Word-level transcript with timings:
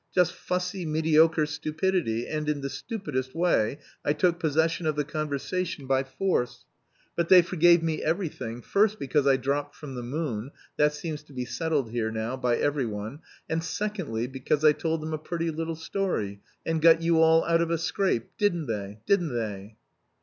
Just 0.15 0.33
fussy, 0.33 0.83
mediocre 0.83 1.45
stupidity, 1.45 2.25
and 2.25 2.49
in 2.49 2.61
the 2.61 2.71
stupidest 2.71 3.35
way 3.35 3.77
I 4.03 4.13
took 4.13 4.39
possession 4.39 4.87
of 4.87 4.95
the 4.95 5.03
conversation 5.03 5.85
by 5.85 6.01
force. 6.03 6.65
But 7.15 7.29
they 7.29 7.43
forgave 7.43 7.83
me 7.83 8.01
everything, 8.01 8.63
first 8.63 8.97
because 8.97 9.27
I 9.27 9.37
dropped 9.37 9.75
from 9.75 9.93
the 9.93 10.01
moon, 10.01 10.53
that 10.75 10.93
seems 10.95 11.21
to 11.25 11.33
be 11.33 11.45
settled 11.45 11.91
here, 11.91 12.09
now, 12.09 12.35
by 12.35 12.57
every 12.57 12.87
one; 12.87 13.19
and, 13.47 13.63
secondly, 13.63 14.25
because 14.25 14.65
I 14.65 14.71
told 14.71 15.03
them 15.03 15.13
a 15.13 15.19
pretty 15.19 15.51
little 15.51 15.75
story, 15.75 16.41
and 16.65 16.81
got 16.81 17.03
you 17.03 17.21
all 17.21 17.45
out 17.45 17.61
of 17.61 17.69
a 17.69 17.77
scrape, 17.77 18.31
didn't 18.39 18.65
they, 18.65 19.01
didn't 19.05 19.35
they?" 19.35 19.75